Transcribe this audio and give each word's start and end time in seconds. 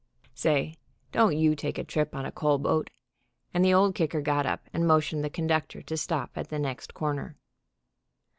Say. 0.33 0.79
don't 1.11 1.37
you 1.37 1.55
take 1.55 1.77
a 1.77 1.83
trip 1.83 2.15
on 2.15 2.25
a 2.25 2.31
coal 2.31 2.57
boat," 2.57 2.89
and 3.53 3.63
the 3.63 3.75
Old 3.75 3.93
Kicker 3.93 4.19
got 4.19 4.47
up 4.47 4.67
and 4.73 4.87
motioned 4.87 5.23
the 5.23 5.29
conductor 5.29 5.83
to 5.83 5.95
stop 5.95 6.31
at 6.35 6.49
the 6.49 6.57
next 6.57 6.95
corner. 6.95 7.37